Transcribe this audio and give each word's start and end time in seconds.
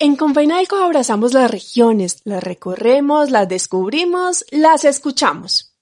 En 0.00 0.14
Confeinalco 0.14 0.76
abrazamos 0.76 1.32
las 1.34 1.50
regiones, 1.50 2.20
las 2.22 2.40
recorremos, 2.40 3.32
las 3.32 3.48
descubrimos, 3.48 4.44
las 4.52 4.84
escuchamos. 4.84 5.74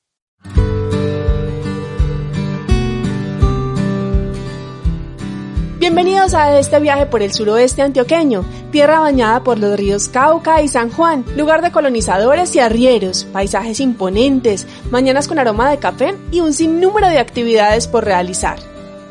Bienvenidos 5.79 6.33
a 6.33 6.59
este 6.59 6.81
viaje 6.81 7.05
por 7.05 7.21
el 7.21 7.35
suroeste 7.35 7.83
antioqueño, 7.83 8.43
tierra 8.73 9.01
bañada 9.01 9.45
por 9.45 9.59
los 9.59 9.79
ríos 9.79 10.09
Cauca 10.09 10.63
y 10.63 10.69
San 10.69 10.91
Juan, 10.91 11.23
lugar 11.37 11.61
de 11.61 11.71
colonizadores 11.71 12.57
y 12.57 12.61
arrieros, 12.61 13.25
paisajes 13.25 13.81
imponentes, 13.81 14.67
mañanas 14.91 15.29
con 15.29 15.39
aroma 15.39 15.71
de 15.71 15.79
café 15.79 16.15
y 16.33 16.41
un 16.41 16.55
sinnúmero 16.55 17.11
de 17.11 17.19
actividades 17.19 17.87
por 17.87 18.07
realizar. 18.07 18.59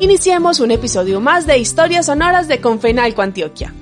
Iniciemos 0.00 0.58
un 0.58 0.72
episodio 0.72 1.20
más 1.20 1.46
de 1.46 1.58
Historias 1.58 2.06
Sonoras 2.06 2.48
de 2.48 2.60
Confenalco 2.60 3.22
Antioquia. 3.22 3.72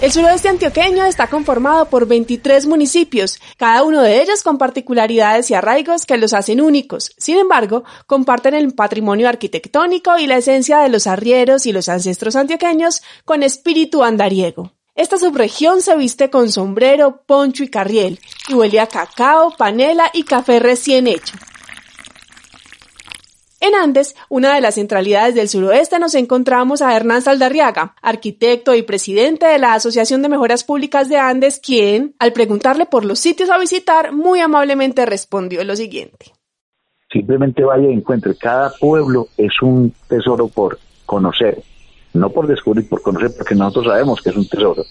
El 0.00 0.10
suroeste 0.10 0.48
antioqueño 0.48 1.04
está 1.04 1.26
conformado 1.26 1.84
por 1.90 2.06
23 2.06 2.64
municipios, 2.64 3.38
cada 3.58 3.82
uno 3.82 4.00
de 4.00 4.22
ellos 4.22 4.42
con 4.42 4.56
particularidades 4.56 5.50
y 5.50 5.54
arraigos 5.54 6.06
que 6.06 6.16
los 6.16 6.32
hacen 6.32 6.62
únicos. 6.62 7.12
Sin 7.18 7.36
embargo, 7.36 7.84
comparten 8.06 8.54
el 8.54 8.72
patrimonio 8.72 9.28
arquitectónico 9.28 10.16
y 10.16 10.26
la 10.26 10.38
esencia 10.38 10.78
de 10.78 10.88
los 10.88 11.06
arrieros 11.06 11.66
y 11.66 11.72
los 11.72 11.90
ancestros 11.90 12.34
antioqueños 12.34 13.02
con 13.26 13.42
espíritu 13.42 14.02
andariego. 14.02 14.72
Esta 14.94 15.18
subregión 15.18 15.82
se 15.82 15.94
viste 15.98 16.30
con 16.30 16.50
sombrero, 16.50 17.20
poncho 17.26 17.62
y 17.62 17.68
carriel, 17.68 18.20
y 18.48 18.54
huele 18.54 18.80
a 18.80 18.86
cacao, 18.86 19.54
panela 19.54 20.10
y 20.14 20.22
café 20.22 20.60
recién 20.60 21.08
hecho. 21.08 21.36
En 23.62 23.74
Andes, 23.74 24.16
una 24.30 24.54
de 24.54 24.62
las 24.62 24.76
centralidades 24.76 25.34
del 25.34 25.46
suroeste, 25.50 25.98
nos 25.98 26.14
encontramos 26.14 26.80
a 26.80 26.96
Hernán 26.96 27.20
Saldarriaga, 27.20 27.94
arquitecto 28.00 28.74
y 28.74 28.80
presidente 28.80 29.44
de 29.44 29.58
la 29.58 29.74
Asociación 29.74 30.22
de 30.22 30.30
Mejoras 30.30 30.64
Públicas 30.64 31.10
de 31.10 31.18
Andes, 31.18 31.60
quien, 31.62 32.14
al 32.18 32.32
preguntarle 32.32 32.86
por 32.86 33.04
los 33.04 33.18
sitios 33.18 33.50
a 33.50 33.58
visitar, 33.58 34.12
muy 34.12 34.40
amablemente 34.40 35.04
respondió 35.04 35.62
lo 35.62 35.76
siguiente. 35.76 36.32
Simplemente 37.12 37.62
vaya 37.62 37.90
y 37.90 37.92
encuentre. 37.92 38.34
Cada 38.34 38.72
pueblo 38.80 39.28
es 39.36 39.52
un 39.60 39.92
tesoro 40.08 40.48
por 40.48 40.78
conocer, 41.04 41.62
no 42.14 42.30
por 42.30 42.46
descubrir, 42.46 42.88
por 42.88 43.02
conocer, 43.02 43.32
porque 43.36 43.54
nosotros 43.54 43.88
sabemos 43.88 44.22
que 44.22 44.30
es 44.30 44.36
un 44.36 44.48
tesoro. 44.48 44.84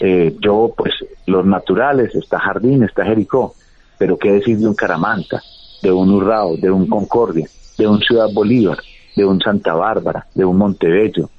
Eh, 0.00 0.34
yo, 0.40 0.72
pues, 0.74 0.94
los 1.26 1.44
naturales, 1.44 2.14
está 2.14 2.38
Jardín, 2.38 2.84
está 2.84 3.04
Jericó, 3.04 3.54
pero 3.98 4.16
qué 4.16 4.32
decir 4.32 4.56
de 4.56 4.66
un 4.66 4.74
Caramanta, 4.74 5.42
de 5.82 5.92
un 5.92 6.10
Urrao, 6.10 6.56
de 6.56 6.70
un 6.70 6.86
Concordia 6.86 7.46
de 7.78 7.86
un 7.86 8.00
Ciudad 8.00 8.28
Bolívar, 8.32 8.78
de 9.16 9.24
un 9.24 9.40
Santa 9.40 9.74
Bárbara, 9.74 10.26
de 10.34 10.44
un 10.44 10.58
Montebello, 10.58 11.30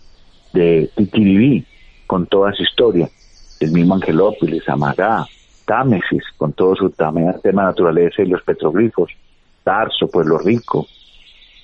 de 0.53 0.89
Titiribí, 0.95 1.65
con 2.07 2.25
toda 2.25 2.53
su 2.53 2.63
historia, 2.63 3.09
el 3.59 3.71
mismo 3.71 3.95
Angelópolis, 3.95 4.67
Amagá, 4.67 5.25
Támesis, 5.65 6.23
con 6.37 6.53
todo 6.53 6.75
su 6.75 6.89
tema 6.89 7.63
naturaleza 7.63 8.23
y 8.23 8.27
los 8.27 8.41
petroglifos, 8.41 9.11
Tarso, 9.63 10.07
Pueblo 10.07 10.39
Rico, 10.39 10.87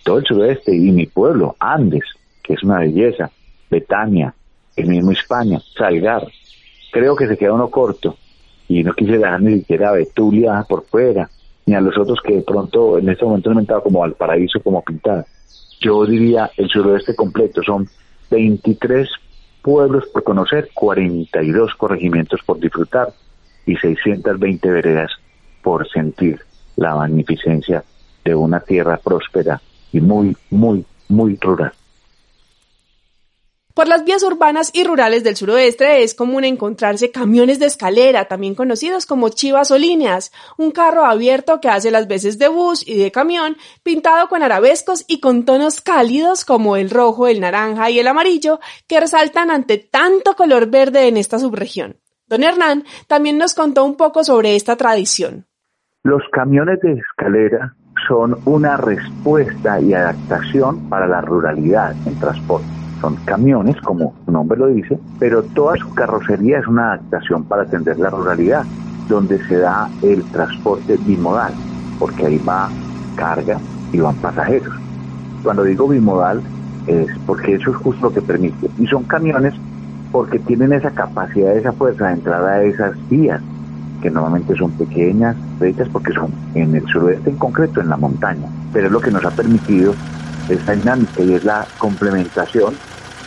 todo 0.03 0.19
el 0.19 0.25
sudoeste 0.25 0.75
y 0.75 0.91
mi 0.91 1.07
pueblo, 1.07 1.55
Andes, 1.59 2.03
que 2.43 2.53
es 2.53 2.63
una 2.63 2.79
belleza, 2.79 3.31
Betania, 3.71 4.33
el 4.75 4.87
mismo 4.87 5.11
España, 5.11 5.59
Salgar. 5.75 6.27
Creo 6.91 7.15
que 7.15 7.27
se 7.27 7.37
queda 7.37 7.53
uno 7.53 7.69
corto 7.69 8.15
y 8.67 8.83
no 8.83 8.93
quise 8.93 9.17
dejar 9.17 9.41
ni 9.41 9.59
siquiera 9.59 9.93
Betulia 9.93 10.63
por 10.67 10.85
fuera, 10.85 11.29
ni 11.65 11.73
a 11.75 11.81
los 11.81 11.97
otros 11.97 12.19
que 12.23 12.35
de 12.35 12.41
pronto 12.41 12.97
en 12.97 13.09
este 13.09 13.25
momento 13.25 13.53
no 13.53 13.61
me 13.61 13.81
como 13.81 14.03
al 14.03 14.13
paraíso, 14.13 14.59
como 14.61 14.83
pintar. 14.83 15.25
Yo 15.81 16.05
diría 16.05 16.51
el 16.57 16.69
suroeste 16.69 17.15
completo, 17.15 17.61
son 17.63 17.87
23 18.29 19.09
pueblos 19.61 20.05
por 20.13 20.23
conocer, 20.23 20.69
42 20.73 21.73
corregimientos 21.75 22.41
por 22.45 22.59
disfrutar 22.59 23.09
y 23.65 23.75
620 23.75 24.69
veredas 24.69 25.11
por 25.63 25.89
sentir 25.89 26.39
la 26.75 26.95
magnificencia 26.95 27.83
de 28.23 28.35
una 28.35 28.59
tierra 28.59 28.99
próspera 29.03 29.61
y 29.91 30.01
muy, 30.01 30.35
muy, 30.51 30.85
muy 31.09 31.37
rural. 31.41 31.73
Por 33.75 33.89
las 33.89 34.05
vías 34.05 34.23
urbanas 34.23 34.71
y 34.73 34.85
rurales 34.85 35.25
del 35.25 35.35
suroeste 35.35 36.01
es 36.01 36.15
común 36.15 36.45
encontrarse 36.45 37.11
camiones 37.11 37.59
de 37.59 37.65
escalera, 37.65 38.23
también 38.23 38.55
conocidos 38.55 39.05
como 39.05 39.27
chivas 39.27 39.69
o 39.69 39.77
líneas, 39.77 40.31
un 40.57 40.71
carro 40.71 41.03
abierto 41.03 41.59
que 41.59 41.67
hace 41.67 41.91
las 41.91 42.07
veces 42.07 42.39
de 42.39 42.47
bus 42.47 42.87
y 42.87 42.97
de 42.97 43.11
camión, 43.11 43.57
pintado 43.83 44.29
con 44.29 44.43
arabescos 44.43 45.03
y 45.09 45.19
con 45.19 45.43
tonos 45.43 45.81
cálidos 45.81 46.45
como 46.45 46.77
el 46.77 46.89
rojo, 46.89 47.27
el 47.27 47.41
naranja 47.41 47.89
y 47.89 47.99
el 47.99 48.07
amarillo, 48.07 48.61
que 48.87 49.01
resaltan 49.01 49.51
ante 49.51 49.77
tanto 49.77 50.37
color 50.37 50.67
verde 50.71 51.09
en 51.09 51.17
esta 51.17 51.37
subregión. 51.37 51.97
Don 52.27 52.43
Hernán 52.43 52.85
también 53.07 53.37
nos 53.37 53.53
contó 53.55 53.83
un 53.83 53.97
poco 53.97 54.23
sobre 54.23 54.55
esta 54.55 54.77
tradición. 54.77 55.47
Los 56.01 56.21
camiones 56.31 56.79
de 56.79 56.93
escalera 56.93 57.75
son 58.07 58.37
una 58.45 58.77
respuesta 58.77 59.81
y 59.81 59.93
adaptación 59.93 60.87
para 60.87 61.07
la 61.07 61.19
ruralidad 61.19 61.93
en 62.07 62.17
transporte 62.21 62.74
son 63.01 63.15
camiones, 63.25 63.79
como 63.81 64.13
su 64.25 64.31
nombre 64.31 64.57
lo 64.57 64.67
dice, 64.67 64.97
pero 65.19 65.43
toda 65.43 65.75
su 65.77 65.93
carrocería 65.93 66.59
es 66.59 66.67
una 66.67 66.93
adaptación 66.93 67.43
para 67.43 67.63
atender 67.63 67.99
la 67.99 68.09
ruralidad, 68.09 68.63
donde 69.07 69.43
se 69.47 69.57
da 69.57 69.89
el 70.01 70.23
transporte 70.31 70.97
bimodal, 71.05 71.53
porque 71.99 72.25
ahí 72.25 72.37
va 72.39 72.69
carga 73.15 73.59
y 73.91 73.99
van 73.99 74.15
pasajeros. 74.15 74.73
Cuando 75.43 75.63
digo 75.63 75.87
bimodal 75.87 76.41
es 76.87 77.07
porque 77.25 77.55
eso 77.55 77.71
es 77.71 77.77
justo 77.77 78.07
lo 78.07 78.13
que 78.13 78.21
permite. 78.21 78.69
Y 78.77 78.87
son 78.87 79.03
camiones 79.03 79.53
porque 80.11 80.39
tienen 80.39 80.73
esa 80.73 80.91
capacidad, 80.91 81.55
esa 81.55 81.73
fuerza 81.73 82.07
de 82.07 82.13
entrada 82.13 82.53
a 82.53 82.63
esas 82.63 82.93
vías, 83.09 83.41
que 84.01 84.09
normalmente 84.09 84.55
son 84.55 84.71
pequeñas, 84.71 85.35
fechas, 85.59 85.89
porque 85.89 86.13
son 86.13 86.31
en 86.53 86.75
el 86.75 86.85
suroeste 86.87 87.29
en 87.29 87.37
concreto, 87.37 87.81
en 87.81 87.89
la 87.89 87.97
montaña. 87.97 88.47
Pero 88.71 88.87
es 88.87 88.91
lo 88.91 89.01
que 89.01 89.11
nos 89.11 89.25
ha 89.25 89.31
permitido 89.31 89.93
esta 90.49 90.73
dinámica 90.73 91.23
y 91.23 91.33
es 91.33 91.43
la 91.43 91.65
complementación 91.77 92.75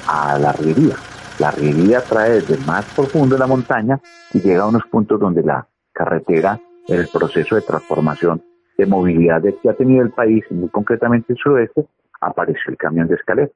a 0.07 0.39
la 0.39 0.53
riería. 0.53 0.97
La 1.39 1.51
riería 1.51 2.01
trae 2.01 2.41
desde 2.41 2.57
más 2.65 2.85
profundo 2.95 3.37
de 3.37 3.41
la 3.41 3.47
montaña 3.47 4.01
y 4.33 4.41
llega 4.41 4.63
a 4.63 4.69
unos 4.69 4.83
puntos 4.91 5.21
donde 5.21 5.43
la 5.43 5.67
carretera, 5.93 6.61
el 6.87 7.07
proceso 7.09 7.55
de 7.55 7.63
transformación 7.63 8.43
de 8.77 8.87
movilidad 8.87 9.43
que 9.43 9.69
ha 9.69 9.75
tenido 9.75 10.03
el 10.03 10.11
país, 10.11 10.45
muy 10.51 10.69
concretamente 10.69 11.33
el 11.33 11.39
suroeste, 11.39 11.87
apareció 12.21 12.71
el 12.71 12.77
camión 12.77 13.09
de 13.09 13.17
escalera. 13.17 13.51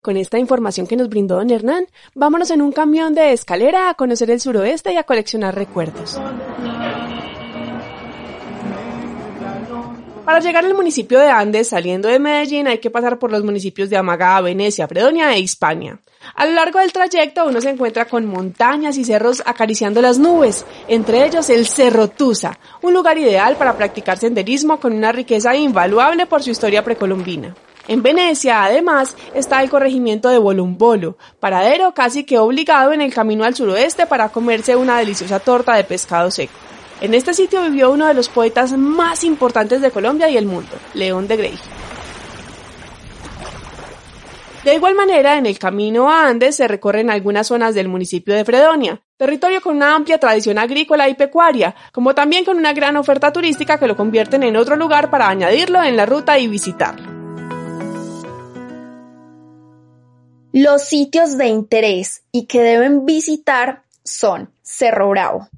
Con 0.00 0.16
esta 0.16 0.38
información 0.38 0.86
que 0.86 0.96
nos 0.96 1.08
brindó 1.08 1.36
don 1.36 1.50
Hernán, 1.50 1.86
vámonos 2.14 2.50
en 2.50 2.62
un 2.62 2.72
camión 2.72 3.14
de 3.14 3.32
escalera 3.32 3.90
a 3.90 3.94
conocer 3.94 4.30
el 4.30 4.40
suroeste 4.40 4.92
y 4.92 4.96
a 4.96 5.02
coleccionar 5.02 5.54
recuerdos. 5.54 6.20
Para 10.28 10.40
llegar 10.40 10.62
al 10.62 10.74
municipio 10.74 11.18
de 11.20 11.30
Andes, 11.30 11.70
saliendo 11.70 12.06
de 12.06 12.18
Medellín, 12.18 12.68
hay 12.68 12.80
que 12.80 12.90
pasar 12.90 13.18
por 13.18 13.32
los 13.32 13.42
municipios 13.42 13.88
de 13.88 13.96
Amagá, 13.96 14.38
Venecia, 14.42 14.86
Fredonia 14.86 15.32
e 15.32 15.40
Hispania. 15.40 16.00
A 16.34 16.44
lo 16.44 16.52
largo 16.52 16.80
del 16.80 16.92
trayecto 16.92 17.46
uno 17.46 17.62
se 17.62 17.70
encuentra 17.70 18.04
con 18.04 18.26
montañas 18.26 18.98
y 18.98 19.06
cerros 19.06 19.42
acariciando 19.46 20.02
las 20.02 20.18
nubes, 20.18 20.66
entre 20.86 21.24
ellos 21.24 21.48
el 21.48 21.66
Cerro 21.66 22.08
Tusa, 22.08 22.58
un 22.82 22.92
lugar 22.92 23.16
ideal 23.16 23.56
para 23.56 23.74
practicar 23.74 24.18
senderismo 24.18 24.78
con 24.78 24.92
una 24.92 25.12
riqueza 25.12 25.56
invaluable 25.56 26.26
por 26.26 26.42
su 26.42 26.50
historia 26.50 26.84
precolombina. 26.84 27.54
En 27.86 28.02
Venecia, 28.02 28.64
además, 28.64 29.16
está 29.32 29.62
el 29.62 29.70
corregimiento 29.70 30.28
de 30.28 30.36
Bolumbolo, 30.36 31.16
paradero 31.40 31.94
casi 31.94 32.24
que 32.24 32.38
obligado 32.38 32.92
en 32.92 33.00
el 33.00 33.14
camino 33.14 33.44
al 33.44 33.54
suroeste 33.54 34.04
para 34.04 34.28
comerse 34.28 34.76
una 34.76 34.98
deliciosa 34.98 35.40
torta 35.40 35.74
de 35.74 35.84
pescado 35.84 36.30
seco. 36.30 36.52
En 37.00 37.14
este 37.14 37.32
sitio 37.32 37.62
vivió 37.62 37.92
uno 37.92 38.06
de 38.06 38.14
los 38.14 38.28
poetas 38.28 38.72
más 38.72 39.22
importantes 39.22 39.80
de 39.80 39.92
Colombia 39.92 40.28
y 40.28 40.36
el 40.36 40.46
mundo, 40.46 40.70
León 40.94 41.28
de 41.28 41.36
Grey. 41.36 41.58
De 44.64 44.74
igual 44.74 44.96
manera, 44.96 45.38
en 45.38 45.46
el 45.46 45.58
camino 45.58 46.10
a 46.10 46.26
Andes 46.26 46.56
se 46.56 46.66
recorren 46.66 47.08
algunas 47.08 47.46
zonas 47.46 47.76
del 47.76 47.86
municipio 47.86 48.34
de 48.34 48.44
Fredonia, 48.44 49.00
territorio 49.16 49.60
con 49.60 49.76
una 49.76 49.94
amplia 49.94 50.18
tradición 50.18 50.58
agrícola 50.58 51.08
y 51.08 51.14
pecuaria, 51.14 51.74
como 51.92 52.14
también 52.14 52.44
con 52.44 52.58
una 52.58 52.72
gran 52.72 52.96
oferta 52.96 53.32
turística 53.32 53.78
que 53.78 53.86
lo 53.86 53.96
convierten 53.96 54.42
en 54.42 54.56
otro 54.56 54.74
lugar 54.74 55.08
para 55.08 55.28
añadirlo 55.28 55.82
en 55.82 55.96
la 55.96 56.04
ruta 56.04 56.38
y 56.38 56.48
visitarlo. 56.48 57.18
Los 60.52 60.82
sitios 60.82 61.38
de 61.38 61.46
interés 61.46 62.24
y 62.32 62.46
que 62.46 62.60
deben 62.60 63.06
visitar 63.06 63.84
son 64.02 64.50
Cerro 64.62 65.08
Bravo, 65.10 65.48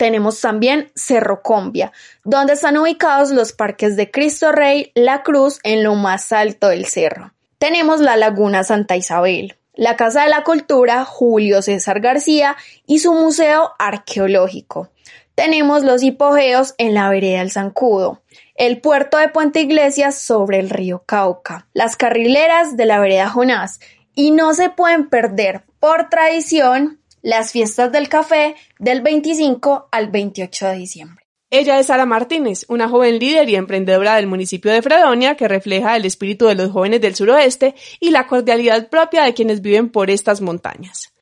tenemos 0.00 0.40
también 0.40 0.90
Cerro 0.94 1.42
Combia, 1.42 1.92
donde 2.24 2.54
están 2.54 2.78
ubicados 2.78 3.32
los 3.32 3.52
parques 3.52 3.96
de 3.96 4.10
Cristo 4.10 4.50
Rey, 4.50 4.92
La 4.94 5.22
Cruz 5.22 5.58
en 5.62 5.82
lo 5.84 5.94
más 5.94 6.32
alto 6.32 6.68
del 6.70 6.86
cerro. 6.86 7.34
Tenemos 7.58 8.00
la 8.00 8.16
Laguna 8.16 8.64
Santa 8.64 8.96
Isabel, 8.96 9.58
la 9.74 9.96
Casa 9.96 10.22
de 10.22 10.30
la 10.30 10.42
Cultura 10.42 11.04
Julio 11.04 11.60
César 11.60 12.00
García 12.00 12.56
y 12.86 13.00
su 13.00 13.12
Museo 13.12 13.72
Arqueológico. 13.78 14.88
tenemos 15.34 15.84
los 15.84 16.02
hipogeos 16.02 16.74
en 16.78 16.94
la 16.94 17.10
vereda 17.10 17.40
del 17.40 17.50
Zancudo, 17.50 18.22
el 18.54 18.80
puerto 18.80 19.18
de 19.18 19.28
Puente 19.28 19.60
Iglesias 19.60 20.18
sobre 20.18 20.60
el 20.60 20.70
río 20.70 21.02
Cauca, 21.04 21.66
las 21.74 21.96
carrileras 21.96 22.74
de 22.78 22.86
la 22.86 23.00
vereda 23.00 23.28
Jonás 23.28 23.80
y 24.14 24.30
no 24.30 24.54
se 24.54 24.70
pueden 24.70 25.10
perder 25.10 25.62
por 25.78 26.08
tradición 26.08 27.00
las 27.22 27.52
fiestas 27.52 27.92
del 27.92 28.08
café 28.08 28.56
del 28.78 29.00
25 29.02 29.88
al 29.90 30.10
28 30.10 30.66
de 30.66 30.74
diciembre. 30.74 31.26
Ella 31.52 31.80
es 31.80 31.86
Sara 31.86 32.06
Martínez, 32.06 32.64
una 32.68 32.88
joven 32.88 33.18
líder 33.18 33.48
y 33.48 33.56
emprendedora 33.56 34.14
del 34.14 34.28
municipio 34.28 34.70
de 34.70 34.82
Fredonia 34.82 35.34
que 35.34 35.48
refleja 35.48 35.96
el 35.96 36.04
espíritu 36.04 36.46
de 36.46 36.54
los 36.54 36.70
jóvenes 36.70 37.00
del 37.00 37.16
suroeste 37.16 37.74
y 37.98 38.10
la 38.10 38.28
cordialidad 38.28 38.88
propia 38.88 39.24
de 39.24 39.34
quienes 39.34 39.60
viven 39.60 39.90
por 39.90 40.10
estas 40.10 40.40
montañas. 40.40 41.12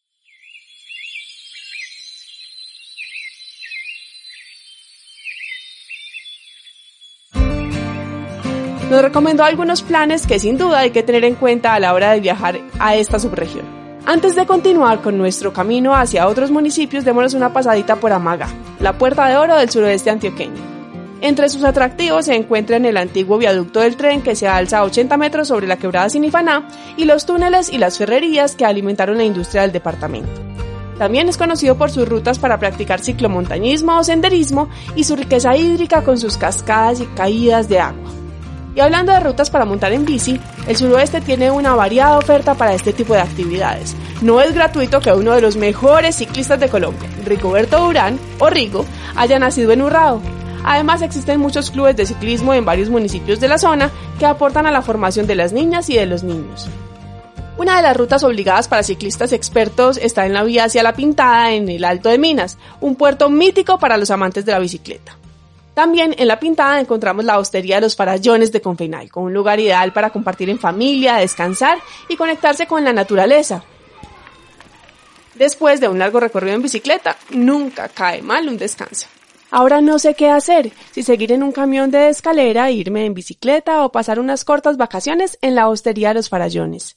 Nos 8.91 9.03
recomendó 9.03 9.45
algunos 9.45 9.83
planes 9.83 10.27
que 10.27 10.39
sin 10.39 10.56
duda 10.56 10.81
hay 10.81 10.91
que 10.91 11.03
tener 11.03 11.25
en 11.25 11.35
cuenta 11.35 11.75
a 11.75 11.81
la 11.81 11.93
hora 11.93 12.12
de 12.12 12.21
viajar 12.21 12.59
a 12.79 12.97
esta 12.97 13.19
subregión. 13.19 13.88
Antes 14.09 14.35
de 14.35 14.47
continuar 14.47 15.03
con 15.03 15.19
nuestro 15.19 15.53
camino 15.53 15.95
hacia 15.95 16.29
otros 16.29 16.51
municipios, 16.51 17.05
démonos 17.05 17.35
una 17.35 17.53
pasadita 17.53 17.97
por 17.97 18.11
Amaga, 18.11 18.49
la 18.81 18.97
puerta 18.97 19.29
de 19.29 19.37
oro 19.37 19.55
del 19.55 19.69
suroeste 19.69 20.09
antioqueño. 20.09 20.63
Entre 21.21 21.51
sus 21.51 21.63
atractivos 21.63 22.25
se 22.25 22.35
encuentran 22.35 22.87
el 22.87 22.97
antiguo 22.97 23.37
viaducto 23.37 23.81
del 23.81 23.97
tren 23.97 24.23
que 24.23 24.35
se 24.35 24.49
alza 24.49 24.79
a 24.79 24.85
80 24.85 25.15
metros 25.19 25.49
sobre 25.49 25.67
la 25.67 25.77
quebrada 25.77 26.09
Sinifaná 26.09 26.67
y 26.97 27.05
los 27.05 27.27
túneles 27.27 27.71
y 27.71 27.77
las 27.77 27.99
ferrerías 27.99 28.57
que 28.57 28.65
alimentaron 28.65 29.19
la 29.19 29.25
industria 29.25 29.61
del 29.61 29.73
departamento. 29.73 30.41
También 30.97 31.29
es 31.29 31.37
conocido 31.37 31.77
por 31.77 31.91
sus 31.91 32.09
rutas 32.09 32.39
para 32.39 32.59
practicar 32.59 33.01
ciclomontañismo 33.01 33.99
o 33.99 34.05
senderismo 34.05 34.71
y 34.97 35.05
su 35.05 35.17
riqueza 35.17 35.55
hídrica 35.55 36.03
con 36.03 36.17
sus 36.17 36.39
cascadas 36.39 37.03
y 37.03 37.07
caídas 37.09 37.69
de 37.69 37.81
agua. 37.81 38.18
Y 38.79 38.81
hablando 38.81 39.11
de 39.11 39.19
rutas 39.19 39.51
para 39.51 39.65
montar 39.65 39.93
en 39.93 40.05
bici, 40.05 40.41
el 40.69 40.77
suroeste 40.77 41.21
tiene 41.21 41.51
una 41.51 41.75
variada 41.75 42.17
oferta 42.17 42.55
para 42.55 42.75
este 42.75 42.93
tipo 42.93 43.13
de 43.13 43.21
actividades. 43.21 43.97
No 44.23 44.41
es 44.41 44.55
gratuito 44.55 45.01
que 45.01 45.13
uno 45.13 45.35
de 45.35 45.41
los 45.41 45.57
mejores 45.57 46.15
ciclistas 46.15 46.61
de 46.61 46.69
Colombia, 46.69 47.11
Rigoberto 47.25 47.85
Urán 47.85 48.21
o 48.39 48.49
Rigo, 48.49 48.85
haya 49.17 49.41
nacido 49.41 49.73
en 49.73 49.83
Urrao. 49.83 50.23
Además 50.65 51.03
existen 51.03 51.41
muchos 51.41 51.73
clubes 51.73 51.97
de 51.97 52.07
ciclismo 52.07 52.55
en 52.55 52.65
varios 52.65 52.89
municipios 52.89 53.41
de 53.41 53.49
la 53.49 53.59
zona 53.59 53.91
que 54.21 54.27
aportan 54.27 54.65
a 54.65 54.71
la 54.71 54.83
formación 54.83 55.27
de 55.27 55.35
las 55.35 55.53
niñas 55.53 55.91
y 55.91 55.97
de 55.97 56.07
los 56.07 56.23
niños. 56.23 56.69
Una 57.57 57.79
de 57.79 57.83
las 57.83 57.97
rutas 57.97 58.23
obligadas 58.23 58.69
para 58.69 58.85
ciclistas 58.85 59.33
expertos 59.33 59.97
está 59.97 60.25
en 60.25 60.35
la 60.35 60.45
vía 60.45 60.63
hacia 60.63 60.85
La 60.85 60.95
Pintada 60.95 61.51
en 61.51 61.69
el 61.69 61.85
Alto 61.85 62.11
de 62.11 62.19
Minas, 62.19 62.59
un 62.81 62.95
puerto 62.95 63.29
mítico 63.29 63.81
para 63.81 63.97
los 63.97 64.13
amantes 64.13 64.45
de 64.45 64.53
la 64.53 64.61
bicicleta. 64.61 65.19
También 65.79 66.13
en 66.19 66.27
La 66.27 66.41
Pintada 66.41 66.81
encontramos 66.81 67.25
la 67.25 67.39
hostería 67.39 67.77
de 67.77 67.83
los 67.83 67.95
Farallones 67.95 68.51
de 68.51 68.61
Confeinaico, 68.61 69.21
un 69.21 69.33
lugar 69.33 69.61
ideal 69.61 69.93
para 69.93 70.11
compartir 70.11 70.51
en 70.51 70.59
familia, 70.59 71.19
descansar 71.19 71.79
y 72.09 72.17
conectarse 72.17 72.67
con 72.67 72.83
la 72.83 72.93
naturaleza. 72.93 73.63
Después 75.37 75.81
de 75.81 75.87
un 75.87 76.01
largo 76.01 76.19
recorrido 76.19 76.57
en 76.57 76.63
bicicleta, 76.63 77.17
nunca 77.31 77.89
cae 77.89 78.23
mal 78.23 78.49
un 78.49 78.59
descanso. 78.59 79.07
Ahora 79.53 79.81
no 79.81 80.01
sé 80.01 80.15
qué 80.15 80.31
hacer, 80.31 80.73
si 80.91 81.05
seguir 81.05 81.31
en 81.31 81.45
un 81.45 81.53
camión 81.53 81.93
de 81.93 82.09
escalera, 82.09 82.73
irme 82.73 83.07
en 83.07 83.15
bicicleta 83.15 83.85
o 83.85 83.93
pasar 83.93 84.19
unas 84.19 84.45
cortas 84.45 84.79
vacaciones 84.79 85.39
en 85.43 85.55
la 85.55 85.69
hostería 85.69 86.09
de 86.09 86.15
los 86.15 86.29
Farallones. 86.29 86.97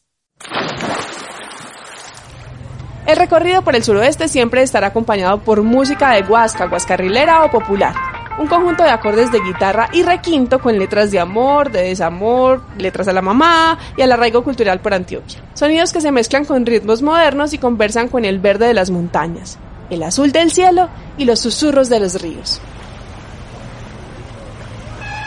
El 3.06 3.16
recorrido 3.16 3.62
por 3.62 3.76
el 3.76 3.84
suroeste 3.84 4.28
siempre 4.28 4.64
estará 4.64 4.88
acompañado 4.88 5.44
por 5.44 5.62
música 5.62 6.14
de 6.14 6.24
guasca, 6.24 6.66
guascarrilera 6.66 7.44
o 7.44 7.52
popular 7.52 8.11
un 8.38 8.48
conjunto 8.48 8.84
de 8.84 8.90
acordes 8.90 9.32
de 9.32 9.40
guitarra 9.40 9.90
y 9.94 10.04
requinto 10.04 10.60
con 10.60 10.78
letras 10.78 11.12
de 11.12 11.20
amor, 11.20 11.72
de 11.72 11.84
desamor, 11.84 12.62
letras 12.78 13.08
a 13.08 13.14
la 13.14 13.22
mamá 13.22 13.78
y 13.98 14.02
al 14.02 14.12
arraigo 14.12 14.44
cultural 14.44 14.80
por 14.80 14.94
Antioquia. 14.94 15.40
Sonidos 15.54 15.92
que 15.92 16.02
se 16.02 16.12
mezclan 16.12 16.46
con 16.46 16.66
ritmos 16.66 17.02
modernos 17.02 17.54
y 17.54 17.58
conversan 17.58 18.08
con 18.08 18.26
el 18.26 18.40
verde 18.40 18.68
de 18.68 18.74
las 18.74 18.90
montañas, 18.90 19.58
el 19.90 20.04
azul 20.04 20.32
del 20.32 20.52
cielo 20.52 20.90
y 21.18 21.26
los 21.26 21.40
susurros 21.40 21.90
de 21.90 22.00
los 22.00 22.22
ríos. 22.22 22.62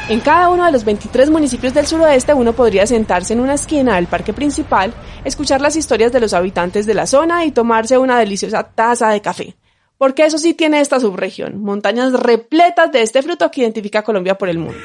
En 0.06 0.20
cada 0.20 0.50
uno 0.50 0.66
de 0.66 0.72
los 0.72 0.84
23 0.84 1.30
municipios 1.30 1.72
del 1.72 1.86
suroeste 1.86 2.34
uno 2.34 2.52
podría 2.52 2.86
sentarse 2.86 3.32
en 3.32 3.40
una 3.40 3.54
esquina 3.54 3.94
del 3.94 4.06
parque 4.06 4.34
principal, 4.34 4.92
escuchar 5.24 5.62
las 5.62 5.76
historias 5.76 6.12
de 6.12 6.20
los 6.20 6.34
habitantes 6.34 6.84
de 6.84 6.92
la 6.92 7.06
zona 7.06 7.46
y 7.46 7.52
tomarse 7.52 7.96
una 7.96 8.18
deliciosa 8.18 8.64
taza 8.64 9.08
de 9.08 9.22
café, 9.22 9.56
porque 9.98 10.24
eso 10.24 10.38
sí 10.38 10.54
tiene 10.54 10.80
esta 10.80 11.00
subregión, 11.00 11.62
montañas 11.62 12.12
repletas 12.12 12.92
de 12.92 13.02
este 13.02 13.22
fruto 13.22 13.50
que 13.50 13.62
identifica 13.62 14.00
a 14.00 14.04
Colombia 14.04 14.36
por 14.36 14.48
el 14.48 14.58
mundo. 14.58 14.78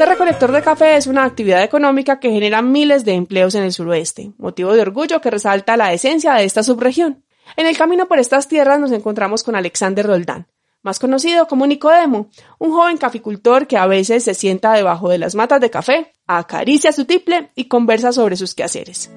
Este 0.00 0.06
recolector 0.06 0.50
de 0.50 0.62
café 0.62 0.96
es 0.96 1.06
una 1.06 1.24
actividad 1.24 1.62
económica 1.62 2.18
que 2.20 2.30
genera 2.30 2.62
miles 2.62 3.04
de 3.04 3.12
empleos 3.12 3.54
en 3.54 3.64
el 3.64 3.72
suroeste, 3.72 4.32
motivo 4.38 4.72
de 4.72 4.80
orgullo 4.80 5.20
que 5.20 5.30
resalta 5.30 5.76
la 5.76 5.92
esencia 5.92 6.32
de 6.32 6.44
esta 6.44 6.62
subregión. 6.62 7.22
En 7.56 7.66
el 7.66 7.76
camino 7.76 8.06
por 8.06 8.18
estas 8.18 8.48
tierras 8.48 8.80
nos 8.80 8.92
encontramos 8.92 9.42
con 9.42 9.56
Alexander 9.56 10.06
Roldán, 10.06 10.46
más 10.82 10.98
conocido 10.98 11.46
como 11.46 11.66
Nicodemo, 11.66 12.30
un 12.58 12.72
joven 12.72 12.96
caficultor 12.96 13.66
que 13.66 13.76
a 13.76 13.86
veces 13.86 14.24
se 14.24 14.32
sienta 14.32 14.72
debajo 14.72 15.10
de 15.10 15.18
las 15.18 15.34
matas 15.34 15.60
de 15.60 15.68
café, 15.68 16.14
acaricia 16.26 16.92
su 16.92 17.04
tiple 17.04 17.50
y 17.54 17.66
conversa 17.66 18.10
sobre 18.10 18.36
sus 18.36 18.54
quehaceres. 18.54 19.10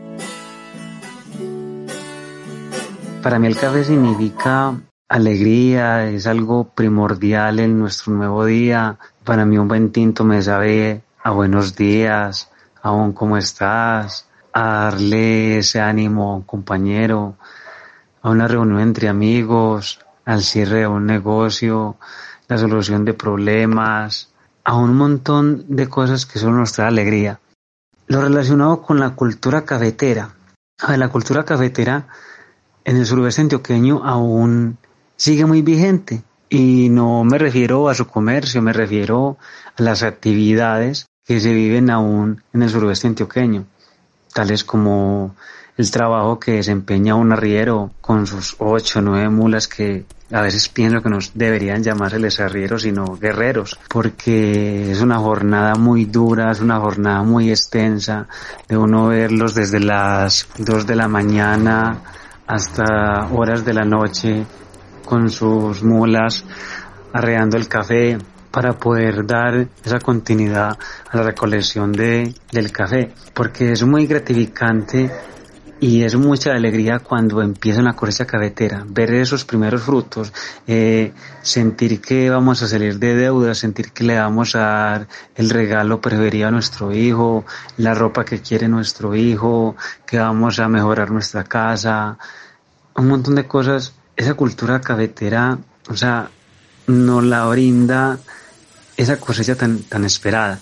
Para 3.24 3.40
mí 3.40 3.48
el 3.48 3.56
café 3.56 3.86
significa 3.86 4.82
alegría, 5.08 6.10
es 6.10 6.28
algo 6.28 6.66
primordial 6.66 7.62
en 7.62 7.80
nuestro 7.80 8.12
nuevo 8.12 8.44
día. 8.44 9.00
Para 9.24 9.46
mí 9.46 9.58
un 9.58 9.70
buen 9.70 9.94
tinto 9.94 10.26
me 10.26 10.42
sabe 10.42 11.04
a 11.24 11.32
buenos 11.32 11.74
días, 11.74 12.52
a 12.82 12.92
un 12.92 13.14
cómo 13.14 13.38
estás, 13.38 14.28
a 14.52 14.64
darle 14.74 15.60
ese 15.60 15.80
ánimo 15.80 16.34
a 16.34 16.36
un 16.36 16.42
compañero, 16.42 17.38
a 18.22 18.30
una 18.30 18.46
reunión 18.50 18.82
entre 18.82 19.08
amigos, 19.08 20.02
al 20.26 20.44
cierre 20.44 20.80
de 20.80 20.88
un 20.88 21.06
negocio, 21.06 21.96
la 22.50 22.58
solución 22.58 23.06
de 23.06 23.14
problemas, 23.14 24.34
a 24.66 24.76
un 24.76 24.98
montón 24.98 25.64
de 25.70 25.88
cosas 25.88 26.26
que 26.26 26.40
son 26.40 26.58
nuestra 26.58 26.90
alegría. 26.90 27.40
Lo 28.06 28.20
relacionado 28.20 28.82
con 28.82 29.00
la 29.00 29.12
cultura 29.12 29.64
cafetera. 29.64 30.36
la 30.90 31.08
cultura 31.08 31.46
cafetera 31.46 32.06
en 32.86 32.98
el 32.98 33.06
suroeste 33.06 33.42
antioqueño 33.42 34.04
aún 34.04 34.78
sigue 35.16 35.46
muy 35.46 35.62
vigente. 35.62 36.24
Y 36.50 36.90
no 36.90 37.24
me 37.24 37.38
refiero 37.38 37.90
a 37.90 37.96
su 37.96 38.06
comercio, 38.06 38.62
me 38.62 38.74
refiero 38.74 39.38
a 39.78 39.82
las 39.82 40.04
actividades 40.04 41.08
que 41.26 41.40
se 41.40 41.54
viven 41.54 41.90
aún 41.90 42.44
en 42.54 42.62
el 42.62 42.70
suroeste 42.70 43.08
antioqueño, 43.08 43.66
tales 44.34 44.64
como 44.64 45.36
el 45.78 45.90
trabajo 45.90 46.40
que 46.40 46.52
desempeña 46.52 47.16
un 47.16 47.32
arriero 47.32 47.92
con 48.02 48.28
sus 48.28 48.56
ocho 48.60 49.00
o 49.00 49.02
nueve 49.02 49.30
mulas 49.30 49.68
que 49.68 50.06
a 50.32 50.42
veces 50.42 50.70
pienso 50.70 51.02
que 51.02 51.10
nos 51.10 51.32
deberían 51.34 51.84
llamarse 51.84 52.44
arrieros 52.44 52.84
sino 52.84 53.18
guerreros, 53.18 53.80
porque 53.88 54.92
es 54.92 55.02
una 55.02 55.18
jornada 55.18 55.76
muy 55.76 56.06
dura, 56.06 56.52
es 56.52 56.60
una 56.60 56.80
jornada 56.80 57.24
muy 57.24 57.50
extensa, 57.50 58.28
de 58.68 58.78
uno 58.78 59.08
verlos 59.08 59.56
desde 59.56 59.80
las 59.80 60.48
dos 60.58 60.86
de 60.86 60.96
la 60.96 61.08
mañana 61.08 62.00
hasta 62.48 63.28
horas 63.32 63.66
de 63.66 63.74
la 63.74 63.84
noche 63.84 64.46
con 65.06 65.30
sus 65.30 65.84
mulas 65.84 66.44
arreando 67.14 67.58
el 67.58 67.68
café 67.68 68.18
para 68.52 68.74
poder 68.74 69.26
dar 69.26 69.68
esa 69.84 70.00
continuidad 70.00 70.78
a 71.10 71.18
la 71.18 71.24
recolección 71.24 71.92
de, 71.92 72.34
del 72.52 72.72
café, 72.72 73.12
porque 73.34 73.72
es 73.72 73.84
muy 73.84 74.06
gratificante 74.06 75.10
y 75.84 76.02
es 76.06 76.16
mucha 76.16 76.54
alegría 76.54 77.00
cuando 77.00 77.42
empieza 77.42 77.82
una 77.82 77.94
cosecha 77.94 78.26
cafetera, 78.26 78.86
ver 78.88 79.14
esos 79.16 79.44
primeros 79.44 79.82
frutos, 79.82 80.32
eh, 80.66 81.12
sentir 81.42 82.00
que 82.00 82.30
vamos 82.30 82.64
a 82.64 82.70
salir 82.70 82.98
de 83.00 83.14
deuda, 83.16 83.54
sentir 83.54 83.92
que 83.92 84.06
le 84.06 84.18
vamos 84.18 84.56
a 84.56 84.60
dar 84.60 85.08
el 85.36 85.50
regalo 85.50 86.00
preferido 86.00 86.48
a 86.48 86.52
nuestro 86.52 86.96
hijo, 86.96 87.44
la 87.76 87.94
ropa 87.94 88.24
que 88.24 88.40
quiere 88.40 88.70
nuestro 88.70 89.14
hijo, 89.14 89.76
que 90.06 90.20
vamos 90.20 90.58
a 90.60 90.70
mejorar 90.70 91.12
nuestra 91.12 91.44
casa, 91.44 92.18
un 92.96 93.10
montón 93.10 93.36
de 93.36 93.46
cosas. 93.46 93.94
Esa 94.16 94.36
cultura 94.36 94.80
cafetera, 94.80 95.58
o 95.90 95.98
sea, 95.98 96.30
nos 96.88 97.26
la 97.26 97.46
brinda 97.48 98.20
esa 98.96 99.18
cosecha 99.18 99.56
tan, 99.56 99.80
tan 99.80 100.06
esperada. 100.06 100.62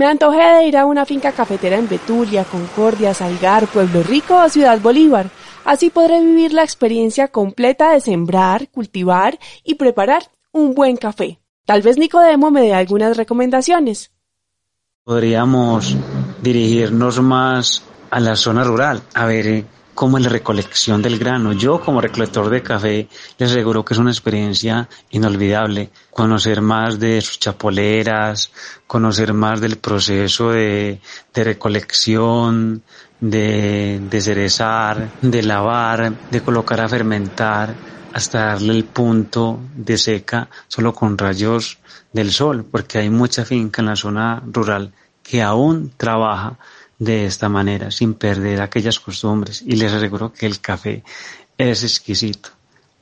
Me 0.00 0.06
antojé 0.06 0.40
de 0.40 0.66
ir 0.66 0.78
a 0.78 0.86
una 0.86 1.04
finca 1.04 1.30
cafetera 1.32 1.76
en 1.76 1.86
Betulia, 1.86 2.44
Concordia, 2.44 3.12
Salgar, 3.12 3.66
Pueblo 3.66 4.02
Rico 4.02 4.34
o 4.34 4.48
Ciudad 4.48 4.80
Bolívar. 4.80 5.28
Así 5.66 5.90
podré 5.90 6.22
vivir 6.22 6.54
la 6.54 6.62
experiencia 6.62 7.28
completa 7.28 7.92
de 7.92 8.00
sembrar, 8.00 8.70
cultivar 8.70 9.38
y 9.62 9.74
preparar 9.74 10.22
un 10.52 10.72
buen 10.72 10.96
café. 10.96 11.38
Tal 11.66 11.82
vez 11.82 11.98
Nicodemo 11.98 12.50
me 12.50 12.62
dé 12.62 12.72
algunas 12.72 13.14
recomendaciones. 13.18 14.10
Podríamos 15.04 15.94
dirigirnos 16.42 17.20
más 17.20 17.82
a 18.08 18.20
la 18.20 18.36
zona 18.36 18.64
rural, 18.64 19.02
a 19.12 19.26
ver 19.26 19.66
como 20.00 20.18
la 20.18 20.30
recolección 20.30 21.02
del 21.02 21.18
grano. 21.18 21.52
Yo 21.52 21.78
como 21.78 22.00
recolector 22.00 22.48
de 22.48 22.62
café 22.62 23.06
les 23.36 23.50
aseguro 23.50 23.84
que 23.84 23.92
es 23.92 24.00
una 24.00 24.10
experiencia 24.10 24.88
inolvidable. 25.10 25.90
Conocer 26.10 26.62
más 26.62 26.98
de 26.98 27.20
sus 27.20 27.38
chapoleras, 27.38 28.50
conocer 28.86 29.34
más 29.34 29.60
del 29.60 29.76
proceso 29.76 30.52
de, 30.52 31.02
recolección, 31.34 32.82
de, 33.20 34.00
de 34.10 34.20
cerezar, 34.22 35.10
de 35.20 35.42
lavar, 35.42 36.14
de 36.30 36.40
colocar 36.40 36.80
a 36.80 36.88
fermentar 36.88 37.74
hasta 38.14 38.46
darle 38.46 38.72
el 38.72 38.84
punto 38.84 39.60
de 39.76 39.98
seca 39.98 40.48
solo 40.66 40.94
con 40.94 41.18
rayos 41.18 41.76
del 42.10 42.32
sol, 42.32 42.64
porque 42.64 42.96
hay 42.96 43.10
mucha 43.10 43.44
finca 43.44 43.82
en 43.82 43.88
la 43.88 43.96
zona 43.96 44.42
rural 44.46 44.94
que 45.22 45.42
aún 45.42 45.92
trabaja 45.94 46.58
de 47.00 47.24
esta 47.24 47.48
manera, 47.48 47.90
sin 47.90 48.14
perder 48.14 48.60
aquellas 48.60 49.00
costumbres. 49.00 49.64
Y 49.66 49.74
les 49.74 49.92
aseguro 49.92 50.32
que 50.32 50.46
el 50.46 50.60
café 50.60 51.02
es 51.58 51.82
exquisito. 51.82 52.50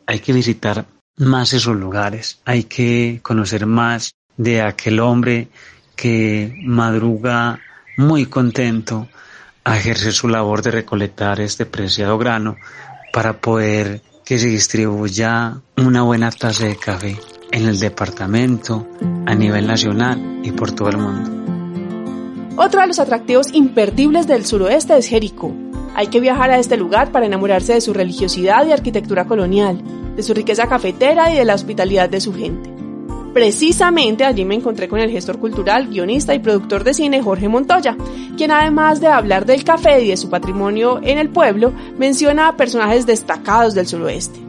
Hay 0.07 0.21
que 0.21 0.33
visitar 0.33 0.87
más 1.19 1.53
esos 1.53 1.77
lugares, 1.77 2.41
hay 2.47 2.65
que 2.65 3.21
conocer 3.23 3.67
más 3.67 4.13
de 4.37 4.63
aquel 4.63 5.01
hombre 5.01 5.49
que 5.97 6.55
madruga 6.65 7.59
muy 7.97 8.27
contento 8.27 9.09
a 9.65 9.77
ejercer 9.77 10.13
su 10.13 10.29
labor 10.29 10.63
de 10.63 10.71
recolectar 10.71 11.41
este 11.41 11.67
preciado 11.67 12.17
grano 12.17 12.57
para 13.13 13.41
poder 13.41 14.01
que 14.25 14.39
se 14.39 14.47
distribuya 14.47 15.61
una 15.77 16.03
buena 16.03 16.31
taza 16.31 16.67
de 16.67 16.77
café 16.77 17.19
en 17.51 17.67
el 17.67 17.81
departamento, 17.81 18.87
a 19.27 19.35
nivel 19.35 19.67
nacional 19.67 20.41
y 20.45 20.53
por 20.53 20.71
todo 20.71 20.91
el 20.91 20.99
mundo. 20.99 21.58
Otro 22.61 22.81
de 22.81 22.89
los 22.89 22.99
atractivos 22.99 23.55
imperdibles 23.55 24.27
del 24.27 24.45
suroeste 24.45 24.99
es 24.99 25.07
Jericó. 25.07 25.55
Hay 25.95 26.09
que 26.09 26.19
viajar 26.19 26.51
a 26.51 26.59
este 26.59 26.77
lugar 26.77 27.13
para 27.13 27.25
enamorarse 27.25 27.75
de 27.75 27.81
su 27.81 27.95
religiosidad 27.95 28.67
y 28.67 28.73
arquitectura 28.73 29.27
colonial, 29.27 29.81
de 30.17 30.25
su 30.25 30.35
riqueza 30.35 30.67
cafetera 30.67 31.33
y 31.33 31.37
de 31.37 31.45
la 31.45 31.55
hospitalidad 31.55 32.09
de 32.09 32.21
su 32.21 32.35
gente. 32.35 32.69
Precisamente 33.33 34.25
allí 34.25 34.45
me 34.45 34.57
encontré 34.57 34.89
con 34.89 34.99
el 34.99 35.09
gestor 35.09 35.39
cultural, 35.39 35.87
guionista 35.87 36.35
y 36.35 36.41
productor 36.41 36.83
de 36.83 36.95
cine 36.95 37.23
Jorge 37.23 37.49
Montoya, 37.49 37.97
quien 38.37 38.51
además 38.51 39.01
de 39.01 39.07
hablar 39.07 39.47
del 39.47 39.63
café 39.63 40.03
y 40.03 40.09
de 40.09 40.17
su 40.17 40.29
patrimonio 40.29 40.99
en 41.05 41.19
el 41.19 41.29
pueblo, 41.29 41.73
menciona 41.97 42.49
a 42.49 42.57
personajes 42.57 43.07
destacados 43.07 43.77
del 43.77 43.87
suroeste 43.87 44.48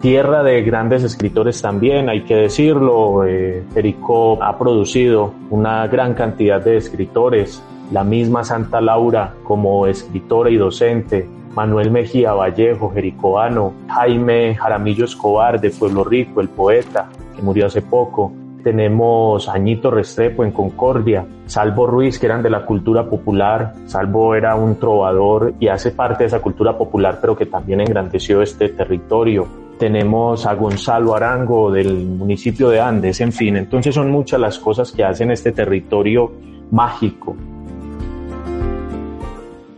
tierra 0.00 0.42
de 0.42 0.62
grandes 0.62 1.02
escritores 1.02 1.60
también, 1.60 2.08
hay 2.08 2.22
que 2.22 2.36
decirlo. 2.36 3.24
Eh, 3.24 3.64
Jericó 3.74 4.42
ha 4.42 4.58
producido 4.58 5.34
una 5.50 5.86
gran 5.88 6.14
cantidad 6.14 6.62
de 6.62 6.76
escritores, 6.76 7.62
la 7.92 8.04
misma 8.04 8.44
Santa 8.44 8.80
Laura 8.80 9.34
como 9.44 9.86
escritora 9.86 10.50
y 10.50 10.56
docente, 10.56 11.28
Manuel 11.54 11.90
Mejía 11.90 12.34
Vallejo, 12.34 12.90
jericoano, 12.90 13.72
Jaime 13.88 14.54
Jaramillo 14.54 15.04
Escobar 15.04 15.60
de 15.60 15.70
Pueblo 15.70 16.04
Rico, 16.04 16.40
el 16.40 16.48
poeta, 16.48 17.08
que 17.34 17.42
murió 17.42 17.66
hace 17.66 17.82
poco. 17.82 18.32
Tenemos 18.62 19.48
Añito 19.48 19.90
Restrepo 19.90 20.44
en 20.44 20.52
Concordia, 20.52 21.26
Salvo 21.46 21.86
Ruiz, 21.86 22.18
que 22.18 22.26
eran 22.26 22.42
de 22.42 22.50
la 22.50 22.66
cultura 22.66 23.08
popular. 23.08 23.72
Salvo 23.86 24.34
era 24.34 24.54
un 24.56 24.76
trovador 24.76 25.54
y 25.58 25.68
hace 25.68 25.90
parte 25.90 26.24
de 26.24 26.26
esa 26.26 26.40
cultura 26.40 26.76
popular, 26.76 27.18
pero 27.20 27.36
que 27.36 27.46
también 27.46 27.80
engrandeció 27.80 28.42
este 28.42 28.68
territorio 28.68 29.57
tenemos 29.78 30.44
a 30.46 30.54
Gonzalo 30.54 31.14
Arango 31.14 31.70
del 31.70 31.94
municipio 31.94 32.68
de 32.68 32.80
Andes, 32.80 33.20
en 33.20 33.32
fin, 33.32 33.56
entonces 33.56 33.94
son 33.94 34.10
muchas 34.10 34.40
las 34.40 34.58
cosas 34.58 34.92
que 34.92 35.04
hacen 35.04 35.30
este 35.30 35.52
territorio 35.52 36.32
mágico. 36.70 37.36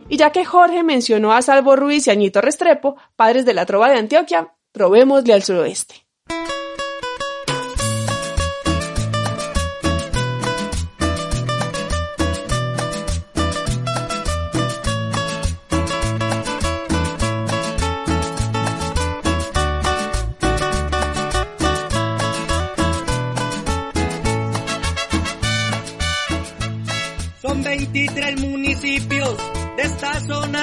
Y 0.08 0.16
ya 0.16 0.30
que 0.30 0.44
Jorge 0.44 0.82
mencionó 0.82 1.32
a 1.32 1.42
Salvo 1.42 1.76
Ruiz 1.76 2.08
y 2.08 2.10
Añito 2.10 2.40
Restrepo, 2.40 2.96
padres 3.14 3.44
de 3.44 3.54
la 3.54 3.64
trova 3.64 3.88
de 3.88 3.98
Antioquia, 3.98 4.54
probémosle 4.72 5.34
al 5.34 5.44
suroeste. 5.44 6.09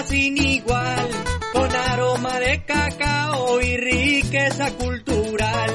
Sin 0.08 0.38
igual, 0.38 1.10
con 1.54 1.76
aroma 1.76 2.40
de 2.40 2.64
cacao 2.66 3.62
y 3.62 3.78
riqueza 3.78 4.72
cultural. 4.72 5.72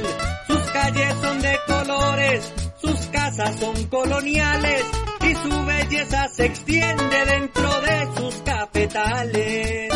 Sus 0.46 0.62
calles 0.72 1.14
son 1.20 1.40
de 1.40 1.58
colores, 1.66 2.52
sus 2.80 3.00
casas 3.08 3.56
son 3.58 3.86
coloniales 3.88 4.84
y 5.20 5.34
su 5.34 5.64
belleza 5.64 6.28
se 6.28 6.46
extiende 6.46 7.24
dentro 7.26 7.80
de 7.80 8.08
sus 8.16 8.34
capitales. 8.42 9.91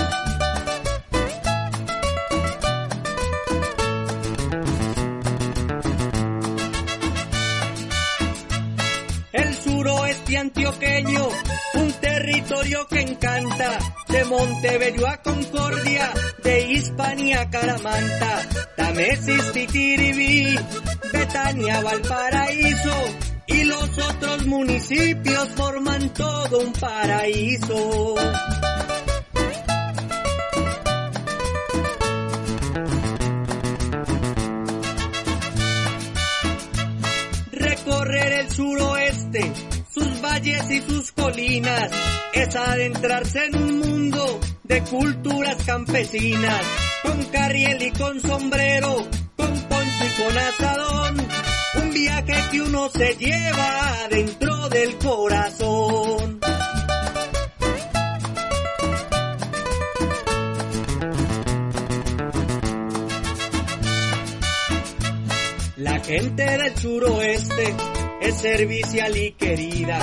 Antioqueño, 10.36 11.28
un 11.74 11.92
territorio 11.92 12.86
que 12.88 13.00
encanta 13.00 13.78
de 14.08 14.24
Montebello 14.24 15.06
a 15.06 15.22
Concordia, 15.22 16.12
de 16.42 16.72
Hispania 16.72 17.42
a 17.42 17.50
Caramanta, 17.50 18.48
Tamesis, 18.76 19.52
Titiribí, 19.52 20.58
Betania, 21.12 21.80
Valparaíso, 21.80 22.94
y 23.46 23.64
los 23.64 23.98
otros 23.98 24.46
municipios 24.46 25.48
forman 25.50 26.12
todo 26.12 26.58
un 26.58 26.72
paraíso. 26.72 28.14
Y 40.46 40.80
sus 40.80 41.10
colinas, 41.10 41.90
es 42.32 42.54
adentrarse 42.54 43.46
en 43.46 43.56
un 43.56 43.78
mundo 43.80 44.40
de 44.62 44.80
culturas 44.82 45.56
campesinas, 45.64 46.62
con 47.02 47.24
carriel 47.24 47.82
y 47.82 47.90
con 47.90 48.20
sombrero, 48.20 48.94
con 49.36 49.60
poncho 49.62 50.04
y 50.04 50.22
con 50.22 50.38
asadón, 50.38 51.26
un 51.82 51.92
viaje 51.92 52.44
que 52.52 52.60
uno 52.62 52.88
se 52.90 53.16
lleva 53.16 54.08
dentro 54.08 54.68
del 54.68 54.96
corazón. 54.98 56.40
La 65.76 65.98
gente 66.00 66.44
del 66.44 66.76
suroeste 66.78 67.74
es 68.20 68.40
servicial 68.40 69.16
y 69.16 69.32
querida 69.32 69.98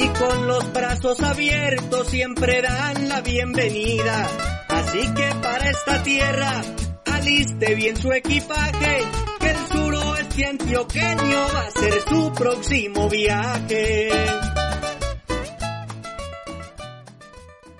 y 0.00 0.08
con 0.18 0.46
los 0.46 0.72
brazos 0.72 1.20
abiertos 1.20 2.08
siempre 2.08 2.62
dan 2.62 3.08
la 3.08 3.20
bienvenida. 3.20 4.28
Así 4.68 5.00
que 5.14 5.28
para 5.42 5.70
esta 5.70 6.02
tierra 6.02 6.62
aliste 7.06 7.74
bien 7.74 7.96
su 7.96 8.12
equipaje, 8.12 9.02
que 9.40 9.50
el 9.50 9.56
suroeste 9.72 10.46
antioqueño 10.46 11.38
va 11.54 11.60
a 11.60 11.70
ser 11.70 12.00
su 12.08 12.32
próximo 12.32 13.08
viaje. 13.08 14.10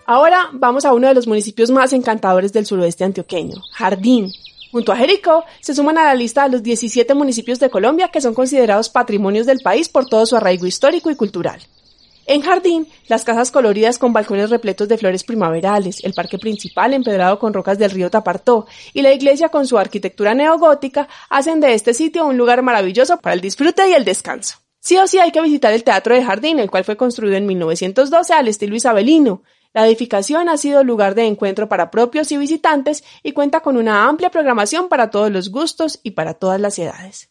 Ahora 0.06 0.48
vamos 0.52 0.84
a 0.84 0.94
uno 0.94 1.08
de 1.08 1.14
los 1.14 1.26
municipios 1.26 1.70
más 1.70 1.92
encantadores 1.92 2.52
del 2.52 2.66
suroeste 2.66 3.04
antioqueño, 3.04 3.62
Jardín, 3.72 4.32
Junto 4.70 4.92
a 4.92 4.96
Jericó, 4.96 5.44
se 5.60 5.74
suman 5.74 5.96
a 5.96 6.04
la 6.04 6.14
lista 6.14 6.44
de 6.44 6.50
los 6.50 6.62
17 6.62 7.14
municipios 7.14 7.58
de 7.58 7.70
Colombia 7.70 8.08
que 8.08 8.20
son 8.20 8.34
considerados 8.34 8.90
patrimonios 8.90 9.46
del 9.46 9.60
país 9.60 9.88
por 9.88 10.06
todo 10.06 10.26
su 10.26 10.36
arraigo 10.36 10.66
histórico 10.66 11.10
y 11.10 11.16
cultural. 11.16 11.62
En 12.28 12.42
Jardín, 12.42 12.86
las 13.06 13.24
casas 13.24 13.50
coloridas 13.50 13.98
con 13.98 14.12
balcones 14.12 14.50
repletos 14.50 14.86
de 14.86 14.98
flores 14.98 15.24
primaverales, 15.24 16.04
el 16.04 16.12
parque 16.12 16.38
principal 16.38 16.92
empedrado 16.92 17.38
con 17.38 17.54
rocas 17.54 17.78
del 17.78 17.90
río 17.90 18.10
Tapartó 18.10 18.66
y 18.92 19.00
la 19.00 19.14
iglesia 19.14 19.48
con 19.48 19.66
su 19.66 19.78
arquitectura 19.78 20.34
neogótica 20.34 21.08
hacen 21.30 21.58
de 21.60 21.72
este 21.72 21.94
sitio 21.94 22.26
un 22.26 22.36
lugar 22.36 22.60
maravilloso 22.60 23.16
para 23.16 23.32
el 23.32 23.40
disfrute 23.40 23.88
y 23.88 23.94
el 23.94 24.04
descanso. 24.04 24.58
Sí 24.78 24.98
o 24.98 25.06
sí 25.06 25.18
hay 25.18 25.32
que 25.32 25.40
visitar 25.40 25.72
el 25.72 25.84
Teatro 25.84 26.14
de 26.14 26.22
Jardín, 26.22 26.58
el 26.58 26.70
cual 26.70 26.84
fue 26.84 26.98
construido 26.98 27.34
en 27.34 27.46
1912 27.46 28.34
al 28.34 28.48
estilo 28.48 28.76
isabelino, 28.76 29.42
la 29.72 29.86
edificación 29.86 30.50
ha 30.50 30.58
sido 30.58 30.84
lugar 30.84 31.14
de 31.14 31.24
encuentro 31.24 31.66
para 31.70 31.90
propios 31.90 32.30
y 32.30 32.36
visitantes 32.36 33.04
y 33.22 33.32
cuenta 33.32 33.60
con 33.60 33.78
una 33.78 34.06
amplia 34.06 34.28
programación 34.28 34.90
para 34.90 35.10
todos 35.10 35.30
los 35.30 35.50
gustos 35.50 35.98
y 36.02 36.10
para 36.10 36.34
todas 36.34 36.60
las 36.60 36.78
edades. 36.78 37.30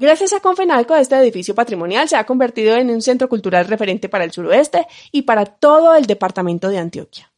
Gracias 0.00 0.32
a 0.32 0.38
Confenalco, 0.38 0.94
este 0.94 1.16
edificio 1.16 1.56
patrimonial 1.56 2.08
se 2.08 2.14
ha 2.14 2.22
convertido 2.22 2.76
en 2.76 2.88
un 2.88 3.02
centro 3.02 3.28
cultural 3.28 3.66
referente 3.66 4.08
para 4.08 4.22
el 4.22 4.30
suroeste 4.30 4.86
y 5.10 5.22
para 5.22 5.44
todo 5.44 5.96
el 5.96 6.06
departamento 6.06 6.68
de 6.68 6.78
Antioquia. 6.78 7.32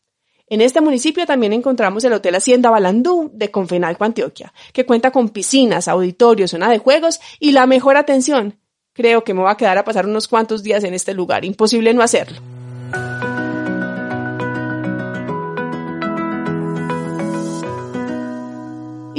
En 0.47 0.61
este 0.61 0.83
municipio 0.83 1.25
también 1.25 1.55
encontramos 1.55 2.05
el 2.05 2.13
Hotel 2.13 2.35
Hacienda 2.35 2.69
Balandú 2.69 3.31
de 3.33 3.51
Confenalco, 3.51 4.05
Antioquia, 4.05 4.53
que 4.75 4.85
cuenta 4.85 5.11
con 5.11 5.31
piscinas, 5.31 5.89
auditorios, 5.89 6.51
zona 6.51 6.69
de 6.69 6.77
juegos 6.77 7.19
y 7.39 7.53
la 7.53 7.65
mejor 7.65 7.97
atención. 7.97 8.61
Creo 8.93 9.25
que 9.25 9.33
me 9.33 9.41
voy 9.41 9.51
a 9.51 9.57
quedar 9.57 9.79
a 9.79 9.85
pasar 9.87 10.05
unos 10.05 10.29
cuantos 10.29 10.63
días 10.63 10.85
en 10.85 10.93
este 10.93 11.15
lugar, 11.15 11.47
imposible 11.47 11.95
no 11.95 12.03
hacerlo. 12.03 12.43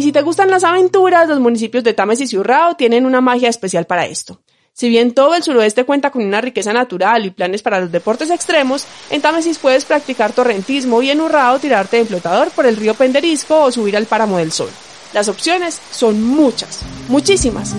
Y 0.01 0.03
si 0.03 0.12
te 0.12 0.24
gustan 0.24 0.50
las 0.50 0.63
aventuras, 0.63 1.29
los 1.29 1.39
municipios 1.39 1.84
de 1.84 1.93
Tames 1.93 2.34
y 2.34 2.36
Urrao 2.36 2.74
tienen 2.74 3.05
una 3.05 3.22
magia 3.22 3.50
especial 3.50 3.86
para 3.86 4.08
esto. 4.08 4.41
Si 4.74 4.89
bien 4.89 5.13
todo 5.13 5.36
el 5.36 5.43
suroeste 5.43 5.84
cuenta 5.84 6.10
con 6.10 6.25
una 6.25 6.41
riqueza 6.41 6.74
natural 6.74 7.24
y 7.24 7.29
planes 7.29 7.62
para 7.62 7.79
los 7.79 7.91
deportes 7.91 8.31
extremos, 8.31 8.88
en 9.12 9.22
Támesis 9.22 9.60
puedes 9.60 9.86
practicar 9.86 10.34
torrentismo 10.34 11.03
y 11.03 11.12
en 11.12 11.22
Urrao 11.22 11.60
tirarte 11.60 11.98
de 11.98 12.05
flotador 12.05 12.50
por 12.50 12.65
el 12.65 12.77
río 12.77 12.96
Penderisco 12.96 13.62
o 13.62 13.72
subir 13.72 13.96
al 13.96 14.08
páramo 14.08 14.39
del 14.39 14.51
sol. 14.51 14.72
Las 15.13 15.27
opciones 15.27 15.79
son 15.91 16.24
muchas, 16.24 16.79
muchísimas. 17.08 17.75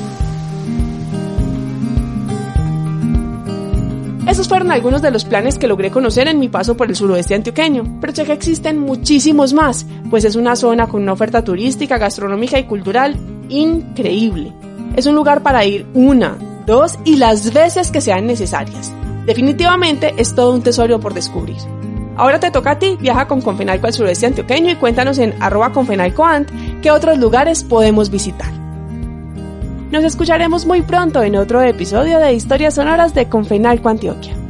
Esos 4.33 4.49
fueron 4.49 4.73
algunos 4.73 5.03
de 5.03 5.11
los 5.11 5.27
planes 5.27 5.59
que 5.59 5.69
logré 5.69 5.91
conocer 5.91 6.27
en 6.27 6.39
mi 6.39 6.49
paso 6.49 6.75
por 6.75 6.89
el 6.89 6.97
suroeste 6.97 7.35
antioqueño, 7.35 7.99
pero 8.01 8.15
sé 8.15 8.25
que 8.25 8.33
existen 8.33 8.79
muchísimos 8.79 9.53
más, 9.53 9.85
pues 10.09 10.25
es 10.25 10.37
una 10.37 10.57
zona 10.57 10.87
con 10.87 11.03
una 11.03 11.13
oferta 11.13 11.45
turística, 11.45 11.99
gastronómica 11.99 12.59
y 12.59 12.65
cultural 12.65 13.15
increíble. 13.51 14.51
Es 14.97 15.05
un 15.05 15.17
lugar 15.17 15.43
para 15.43 15.67
ir 15.67 15.85
una, 15.93 16.39
dos 16.65 16.99
y 17.05 17.17
las 17.17 17.53
veces 17.53 17.91
que 17.91 18.01
sean 18.01 18.27
necesarias. 18.27 18.91
Definitivamente 19.27 20.15
es 20.17 20.35
todo 20.35 20.55
un 20.55 20.63
tesoro 20.63 20.99
por 20.99 21.13
descubrir. 21.13 21.59
Ahora 22.17 22.41
te 22.41 22.51
toca 22.51 22.71
a 22.71 22.79
ti, 22.79 22.97
viaja 22.99 23.29
con 23.29 23.43
Confenalco 23.43 23.87
al 23.87 23.93
sureste 23.93 24.25
antioqueño 24.25 24.71
y 24.71 24.77
cuéntanos 24.77 25.19
en 25.19 25.35
arroba 25.43 25.75
confenalcoant 25.75 26.49
qué 26.81 26.91
otros 26.91 27.19
lugares 27.19 27.65
podemos 27.65 28.09
visitar. 28.09 28.62
Nos 29.93 30.05
escucharemos 30.05 30.65
muy 30.65 30.81
pronto 30.81 31.23
en 31.23 31.37
otro 31.37 31.61
episodio 31.61 32.19
de 32.19 32.33
Historias 32.33 32.77
Sonoras 32.77 33.13
de 33.13 33.29
Confenalco 33.29 33.91
Antioquia. 33.91 34.42